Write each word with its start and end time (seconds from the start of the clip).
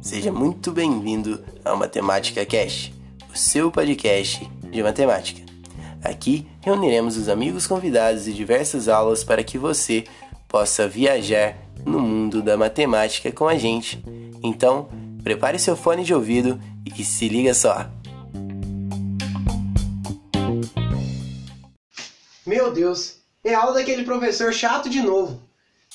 Seja 0.00 0.30
muito 0.30 0.70
bem-vindo 0.70 1.44
ao 1.64 1.76
Matemática 1.76 2.46
Cast, 2.46 2.94
o 3.32 3.36
seu 3.36 3.70
podcast 3.70 4.48
de 4.70 4.82
matemática. 4.82 5.42
Aqui 6.02 6.46
reuniremos 6.60 7.16
os 7.16 7.28
amigos 7.28 7.66
convidados 7.66 8.28
e 8.28 8.32
diversas 8.32 8.88
aulas 8.88 9.24
para 9.24 9.42
que 9.42 9.58
você 9.58 10.04
possa 10.46 10.86
viajar 10.86 11.56
no 11.84 12.00
mundo 12.00 12.42
da 12.42 12.56
matemática 12.56 13.32
com 13.32 13.48
a 13.48 13.56
gente. 13.56 14.04
Então, 14.42 14.88
prepare 15.22 15.58
seu 15.58 15.76
fone 15.76 16.04
de 16.04 16.14
ouvido 16.14 16.60
e 16.96 17.04
se 17.04 17.28
liga 17.28 17.52
só. 17.52 17.90
Meu 22.46 22.72
Deus, 22.72 23.16
é 23.42 23.52
aula 23.52 23.74
daquele 23.74 24.04
professor 24.04 24.52
chato 24.52 24.88
de 24.88 25.02
novo. 25.02 25.42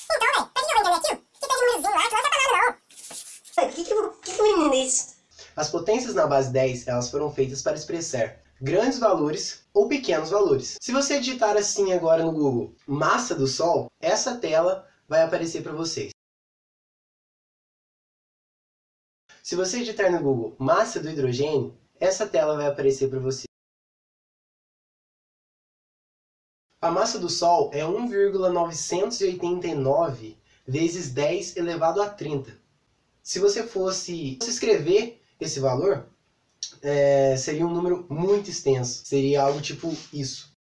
Então, 0.04 0.18
velho, 0.20 0.50
pra 0.52 0.62
que 0.62 0.70
eu 0.70 0.82
vou 0.82 0.92
entender, 0.92 1.08
tio? 1.08 1.24
Que 1.32 1.40
tem 1.40 1.48
um 1.50 1.60
númerozinho 1.60 1.94
lá 1.94 2.08
que 2.08 2.14
não 2.14 2.22
vai 2.22 2.30
pra 2.30 2.38
nada, 2.38 2.80
não. 3.56 3.68
O 3.68 3.72
que 3.72 3.84
que 3.84 3.92
eu, 3.92 4.10
que 4.10 4.32
que 4.32 4.40
eu 4.40 4.46
vou 4.46 4.46
entender 4.46 4.84
isso? 4.84 5.14
As 5.56 5.70
potências 5.70 6.14
na 6.14 6.26
base 6.26 6.52
10, 6.52 6.86
elas 6.88 7.10
foram 7.10 7.32
feitas 7.32 7.62
para 7.62 7.76
expressar 7.76 8.40
grandes 8.60 8.98
valores 8.98 9.64
ou 9.72 9.88
pequenos 9.88 10.30
valores. 10.30 10.76
Se 10.80 10.92
você 10.92 11.18
digitar 11.18 11.56
assim 11.56 11.92
agora 11.92 12.24
no 12.24 12.32
Google, 12.32 12.74
massa 12.86 13.34
do 13.34 13.46
Sol, 13.46 13.90
essa 14.00 14.36
tela 14.36 14.88
vai 15.08 15.22
aparecer 15.22 15.62
para 15.62 15.72
vocês. 15.72 16.10
Se 19.42 19.56
você 19.56 19.78
digitar 19.80 20.12
no 20.12 20.22
Google 20.22 20.54
massa 20.58 21.00
do 21.00 21.10
hidrogênio, 21.10 21.76
essa 21.98 22.26
tela 22.26 22.56
vai 22.56 22.66
aparecer 22.66 23.10
para 23.10 23.18
você. 23.18 23.49
A 26.82 26.90
massa 26.90 27.18
do 27.18 27.28
Sol 27.28 27.70
é 27.74 27.84
1,989 27.84 30.38
vezes 30.66 31.10
10 31.10 31.58
elevado 31.58 32.00
a 32.00 32.08
30. 32.08 32.58
Se 33.22 33.38
você 33.38 33.62
fosse 33.62 34.38
escrever 34.40 35.20
esse 35.38 35.60
valor, 35.60 36.06
é, 36.80 37.36
seria 37.36 37.66
um 37.66 37.74
número 37.74 38.06
muito 38.08 38.48
extenso. 38.48 39.04
Seria 39.04 39.42
algo 39.42 39.60
tipo 39.60 39.94
isso. 40.10 40.56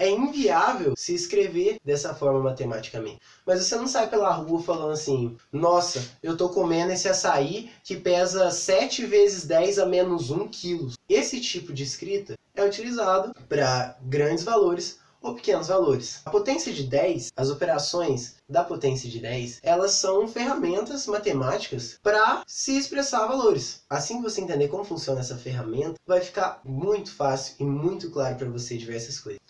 É 0.00 0.08
inviável 0.08 0.94
se 0.96 1.14
escrever 1.14 1.76
dessa 1.84 2.14
forma 2.14 2.40
matematicamente. 2.40 3.20
Mas 3.44 3.62
você 3.62 3.76
não 3.76 3.86
sai 3.86 4.08
pela 4.08 4.32
rua 4.32 4.62
falando 4.62 4.92
assim: 4.92 5.36
Nossa, 5.52 6.02
eu 6.22 6.38
tô 6.38 6.48
comendo 6.48 6.90
esse 6.90 7.06
açaí 7.06 7.70
que 7.84 7.96
pesa 7.96 8.50
7 8.50 9.04
vezes 9.04 9.44
10 9.44 9.78
a 9.78 9.84
menos 9.84 10.30
1 10.30 10.48
quilos. 10.48 10.94
Esse 11.06 11.38
tipo 11.38 11.70
de 11.70 11.82
escrita 11.82 12.34
é 12.54 12.64
utilizado 12.64 13.34
para 13.46 13.94
grandes 14.00 14.42
valores 14.42 14.98
ou 15.20 15.34
pequenos 15.34 15.68
valores. 15.68 16.22
A 16.24 16.30
potência 16.30 16.72
de 16.72 16.84
10, 16.84 17.32
as 17.36 17.50
operações 17.50 18.36
da 18.48 18.64
potência 18.64 19.06
de 19.06 19.18
10, 19.18 19.60
elas 19.62 19.92
são 19.92 20.26
ferramentas 20.26 21.06
matemáticas 21.06 21.98
para 22.02 22.42
se 22.46 22.74
expressar 22.74 23.26
valores. 23.26 23.82
Assim 23.90 24.16
que 24.16 24.22
você 24.22 24.40
entender 24.40 24.68
como 24.68 24.82
funciona 24.82 25.20
essa 25.20 25.36
ferramenta, 25.36 26.00
vai 26.06 26.22
ficar 26.22 26.62
muito 26.64 27.12
fácil 27.14 27.56
e 27.58 27.64
muito 27.64 28.10
claro 28.10 28.36
para 28.36 28.48
você 28.48 28.78
diversas 28.78 29.20
coisas. 29.20 29.40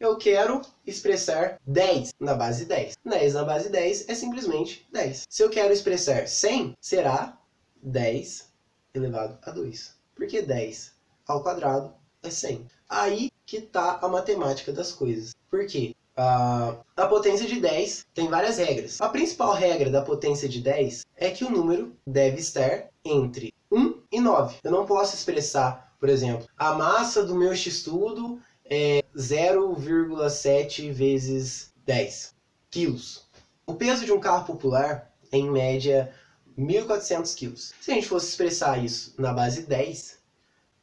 Eu 0.00 0.16
quero 0.16 0.62
expressar 0.86 1.60
10 1.66 2.14
na 2.18 2.32
base 2.32 2.64
10. 2.64 2.94
10 3.04 3.34
na 3.34 3.44
base 3.44 3.68
10 3.68 4.08
é 4.08 4.14
simplesmente 4.14 4.88
10. 4.90 5.24
Se 5.28 5.42
eu 5.42 5.50
quero 5.50 5.74
expressar 5.74 6.26
100, 6.26 6.74
será 6.80 7.38
10 7.82 8.50
elevado 8.94 9.38
a 9.42 9.50
2. 9.50 9.94
Porque 10.14 10.40
10 10.40 10.94
ao 11.28 11.42
quadrado 11.42 11.92
é 12.22 12.30
100. 12.30 12.66
Aí 12.88 13.30
que 13.44 13.58
está 13.58 13.98
a 14.00 14.08
matemática 14.08 14.72
das 14.72 14.90
coisas. 14.90 15.34
Por 15.50 15.66
quê? 15.66 15.94
A, 16.16 16.76
a 16.96 17.06
potência 17.06 17.46
de 17.46 17.60
10 17.60 18.06
tem 18.14 18.26
várias 18.26 18.56
regras. 18.56 18.98
A 19.02 19.08
principal 19.10 19.52
regra 19.52 19.90
da 19.90 20.00
potência 20.00 20.48
de 20.48 20.62
10 20.62 21.04
é 21.14 21.28
que 21.28 21.44
o 21.44 21.50
número 21.50 21.94
deve 22.06 22.40
estar 22.40 22.88
entre 23.04 23.52
1 23.70 24.00
e 24.10 24.18
9. 24.18 24.60
Eu 24.64 24.70
não 24.70 24.86
posso 24.86 25.14
expressar, 25.14 25.94
por 26.00 26.08
exemplo, 26.08 26.48
a 26.56 26.72
massa 26.72 27.22
do 27.22 27.34
meu 27.34 27.54
x-tudo 27.54 28.40
é 28.64 28.99
0,7 29.16 30.92
vezes 30.92 31.72
10 31.84 32.34
quilos. 32.70 33.28
O 33.66 33.74
peso 33.74 34.04
de 34.04 34.12
um 34.12 34.20
carro 34.20 34.46
popular 34.46 35.12
é, 35.32 35.38
em 35.38 35.50
média, 35.50 36.12
1.400 36.58 37.34
quilos. 37.36 37.72
Se 37.80 37.90
a 37.90 37.94
gente 37.94 38.08
fosse 38.08 38.28
expressar 38.28 38.84
isso 38.84 39.14
na 39.18 39.32
base 39.32 39.62
10, 39.62 40.18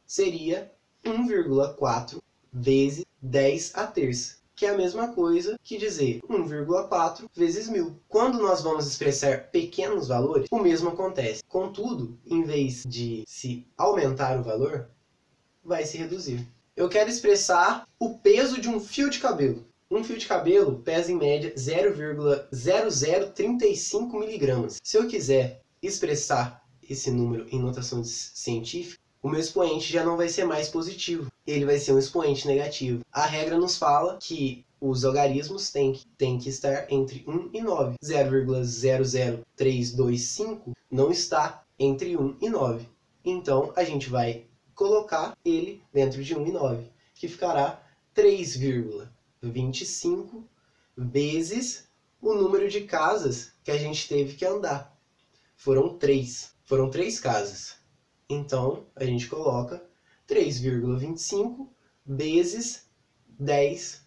seria 0.06 0.72
1,4 1.04 2.20
vezes 2.52 3.04
10 3.20 3.74
a 3.74 3.86
terça, 3.86 4.36
que 4.54 4.66
é 4.66 4.70
a 4.70 4.76
mesma 4.76 5.08
coisa 5.12 5.58
que 5.62 5.78
dizer 5.78 6.20
1,4 6.22 7.28
vezes 7.34 7.68
1000. 7.68 8.00
Quando 8.08 8.38
nós 8.38 8.62
vamos 8.62 8.86
expressar 8.86 9.50
pequenos 9.50 10.08
valores, 10.08 10.48
o 10.50 10.58
mesmo 10.58 10.88
acontece. 10.88 11.42
Contudo, 11.46 12.18
em 12.26 12.42
vez 12.42 12.84
de 12.84 13.22
se 13.26 13.66
aumentar 13.76 14.38
o 14.38 14.42
valor, 14.42 14.88
vai 15.62 15.84
se 15.84 15.98
reduzir. 15.98 16.46
Eu 16.78 16.88
quero 16.88 17.10
expressar 17.10 17.86
o 17.98 18.20
peso 18.20 18.58
de 18.60 18.68
um 18.68 18.78
fio 18.78 19.10
de 19.10 19.18
cabelo. 19.18 19.66
Um 19.90 20.04
fio 20.04 20.16
de 20.16 20.28
cabelo 20.28 20.78
pesa 20.78 21.10
em 21.10 21.16
média 21.16 21.52
0,0035 21.56 24.16
miligramas. 24.16 24.76
Se 24.84 24.96
eu 24.96 25.08
quiser 25.08 25.60
expressar 25.82 26.64
esse 26.88 27.10
número 27.10 27.48
em 27.50 27.58
notação 27.58 28.04
científica, 28.04 29.02
o 29.20 29.28
meu 29.28 29.40
expoente 29.40 29.92
já 29.92 30.04
não 30.04 30.16
vai 30.16 30.28
ser 30.28 30.44
mais 30.44 30.68
positivo, 30.68 31.26
ele 31.44 31.64
vai 31.64 31.80
ser 31.80 31.94
um 31.94 31.98
expoente 31.98 32.46
negativo. 32.46 33.00
A 33.10 33.26
regra 33.26 33.58
nos 33.58 33.76
fala 33.76 34.16
que 34.22 34.64
os 34.80 35.04
algarismos 35.04 35.72
têm 35.72 35.94
que, 35.94 36.06
têm 36.16 36.38
que 36.38 36.48
estar 36.48 36.86
entre 36.92 37.24
1 37.26 37.50
e 37.54 37.60
9. 37.60 37.96
0,00325 38.04 40.76
não 40.88 41.10
está 41.10 41.64
entre 41.76 42.16
1 42.16 42.36
e 42.40 42.48
9. 42.48 42.86
Então, 43.24 43.72
a 43.74 43.82
gente 43.82 44.08
vai 44.08 44.46
colocar 44.78 45.36
ele 45.44 45.82
dentro 45.92 46.22
de 46.22 46.38
1 46.38 46.46
e 46.46 46.52
9, 46.52 46.88
que 47.12 47.26
ficará 47.26 47.84
3,25 48.14 50.44
vezes 50.96 51.88
o 52.20 52.32
número 52.32 52.68
de 52.68 52.82
casas 52.82 53.50
que 53.64 53.72
a 53.72 53.76
gente 53.76 54.08
teve 54.08 54.36
que 54.36 54.46
andar. 54.46 54.96
Foram 55.56 55.98
três. 55.98 56.54
Foram 56.64 56.90
três 56.90 57.18
casas. 57.18 57.74
Então, 58.30 58.86
a 58.94 59.04
gente 59.04 59.26
coloca 59.26 59.82
3,25 60.28 61.66
vezes 62.06 62.88
10 63.26 64.06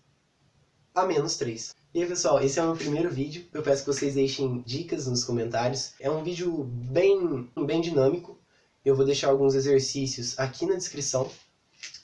a 0.95 1.05
menos 1.05 1.35
3. 1.35 1.75
E 1.93 2.01
aí, 2.01 2.07
pessoal, 2.07 2.41
esse 2.41 2.57
é 2.57 2.63
o 2.63 2.67
meu 2.67 2.77
primeiro 2.77 3.09
vídeo. 3.09 3.45
Eu 3.53 3.61
peço 3.61 3.83
que 3.83 3.91
vocês 3.91 4.13
deixem 4.13 4.61
dicas 4.61 5.05
nos 5.05 5.25
comentários. 5.25 5.95
É 5.99 6.09
um 6.09 6.23
vídeo 6.23 6.63
bem, 6.63 7.51
bem 7.65 7.81
dinâmico. 7.81 8.41
Eu 8.83 8.95
vou 8.95 9.05
deixar 9.05 9.29
alguns 9.29 9.53
exercícios 9.53 10.37
aqui 10.39 10.65
na 10.65 10.75
descrição 10.75 11.29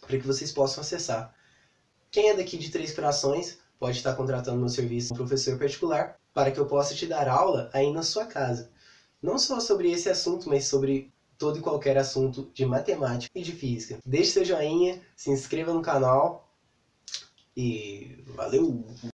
para 0.01 0.17
que 0.17 0.27
vocês 0.27 0.51
possam 0.51 0.81
acessar. 0.81 1.33
Quem 2.11 2.29
é 2.29 2.35
daqui 2.35 2.57
de 2.57 2.69
Três 2.69 2.93
Corações 2.93 3.57
pode 3.79 3.97
estar 3.97 4.15
contratando 4.15 4.59
meu 4.59 4.69
serviço 4.69 5.13
um 5.13 5.17
professor 5.17 5.57
particular 5.57 6.17
para 6.33 6.51
que 6.51 6.59
eu 6.59 6.67
possa 6.67 6.93
te 6.93 7.05
dar 7.07 7.27
aula 7.27 7.69
aí 7.73 7.91
na 7.91 8.03
sua 8.03 8.25
casa. 8.25 8.71
Não 9.21 9.39
só 9.39 9.59
sobre 9.59 9.91
esse 9.91 10.09
assunto, 10.09 10.47
mas 10.47 10.65
sobre 10.65 11.11
todo 11.38 11.59
e 11.59 11.61
qualquer 11.61 11.97
assunto 11.97 12.49
de 12.53 12.65
matemática 12.65 13.38
e 13.38 13.44
de 13.44 13.51
física. 13.51 13.99
Deixe 14.05 14.31
seu 14.31 14.45
joinha, 14.45 15.01
se 15.15 15.29
inscreva 15.31 15.73
no 15.73 15.81
canal 15.81 16.47
e 17.55 18.23
valeu! 18.27 18.85